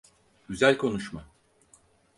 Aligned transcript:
Güzel 0.47 0.77
konuşma. 0.77 1.27